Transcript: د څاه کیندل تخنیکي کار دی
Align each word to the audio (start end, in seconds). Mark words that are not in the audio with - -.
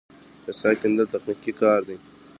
د 0.45 0.47
څاه 0.59 0.75
کیندل 0.81 1.05
تخنیکي 1.13 1.51
کار 1.61 1.79
دی 1.87 1.97